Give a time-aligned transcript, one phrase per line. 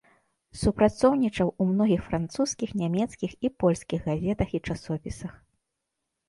[0.59, 5.33] Супрацоўнічаў у многіх французскіх, нямецкіх і польскіх газетах і часопісах.